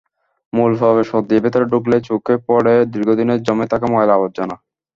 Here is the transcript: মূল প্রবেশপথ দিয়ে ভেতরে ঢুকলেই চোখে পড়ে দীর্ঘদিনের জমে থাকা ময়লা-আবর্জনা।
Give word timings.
মূল 0.53 0.71
প্রবেশপথ 0.79 1.23
দিয়ে 1.27 1.43
ভেতরে 1.45 1.65
ঢুকলেই 1.71 2.01
চোখে 2.09 2.35
পড়ে 2.47 2.73
দীর্ঘদিনের 2.93 3.39
জমে 3.47 3.65
থাকা 3.71 3.87
ময়লা-আবর্জনা। 3.93 4.55